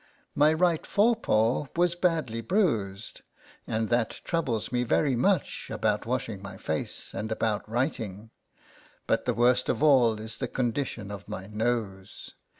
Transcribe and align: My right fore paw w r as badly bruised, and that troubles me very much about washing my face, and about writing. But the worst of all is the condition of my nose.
My 0.33 0.51
right 0.51 0.83
fore 0.83 1.15
paw 1.15 1.65
w 1.65 1.73
r 1.77 1.83
as 1.85 1.93
badly 1.93 2.41
bruised, 2.41 3.21
and 3.67 3.87
that 3.89 4.19
troubles 4.23 4.71
me 4.71 4.83
very 4.83 5.15
much 5.15 5.69
about 5.71 6.07
washing 6.07 6.41
my 6.41 6.57
face, 6.57 7.13
and 7.13 7.31
about 7.31 7.69
writing. 7.69 8.31
But 9.05 9.25
the 9.25 9.35
worst 9.35 9.69
of 9.69 9.83
all 9.83 10.19
is 10.19 10.39
the 10.39 10.47
condition 10.47 11.11
of 11.11 11.29
my 11.29 11.45
nose. 11.45 12.31